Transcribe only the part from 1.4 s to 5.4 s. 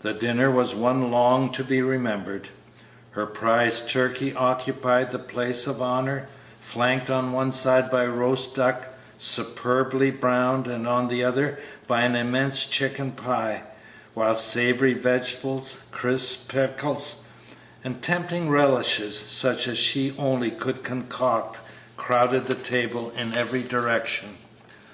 to be remembered. Her prize turkey occupied the